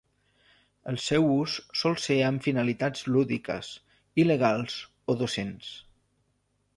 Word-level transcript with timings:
El 0.91 0.95
seu 1.07 1.27
ús 1.33 1.57
sol 1.81 1.97
ser 2.05 2.15
amb 2.29 2.45
finalitats 2.47 3.05
lúdiques, 3.15 3.69
il·legals 4.23 4.79
o 5.15 5.17
docents. 5.23 5.69